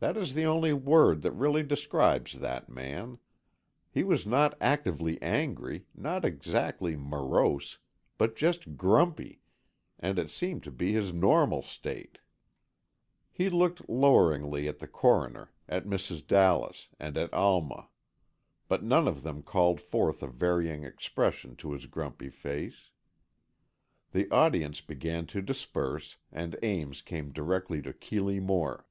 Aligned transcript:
That 0.00 0.16
is 0.16 0.32
the 0.32 0.44
only 0.46 0.72
word 0.72 1.20
that 1.20 1.32
really 1.32 1.62
describes 1.62 2.40
that 2.40 2.70
man. 2.70 3.18
He 3.92 4.02
was 4.02 4.26
not 4.26 4.56
actively 4.58 5.20
angry, 5.20 5.84
not 5.94 6.24
exactly 6.24 6.96
morose, 6.96 7.76
but 8.16 8.34
just 8.34 8.78
grumpy, 8.78 9.42
and 9.98 10.18
it 10.18 10.30
seemed 10.30 10.62
to 10.62 10.70
be 10.70 10.94
his 10.94 11.12
normal 11.12 11.60
state. 11.62 12.16
He 13.30 13.50
looked 13.50 13.90
loweringly 13.90 14.66
at 14.68 14.78
the 14.78 14.88
Coroner, 14.88 15.52
at 15.68 15.84
Mrs. 15.84 16.26
Dallas 16.26 16.88
and 16.98 17.18
at 17.18 17.30
Alma. 17.34 17.88
But 18.68 18.82
none 18.82 19.06
of 19.06 19.22
them 19.22 19.42
called 19.42 19.82
forth 19.82 20.22
a 20.22 20.28
varying 20.28 20.82
expression 20.82 21.56
to 21.56 21.72
his 21.72 21.84
grumpy 21.84 22.30
face. 22.30 22.90
The 24.12 24.30
audience 24.30 24.80
began 24.80 25.26
to 25.26 25.42
disperse, 25.42 26.16
and 26.32 26.56
Ames 26.62 27.02
came 27.02 27.34
directly 27.34 27.82
to 27.82 27.92
Keeley 27.92 28.40
Moore. 28.40 28.86